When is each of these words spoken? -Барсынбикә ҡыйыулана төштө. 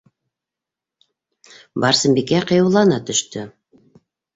-Барсынбикә 1.85 2.43
ҡыйыулана 2.49 3.03
төштө. 3.11 3.51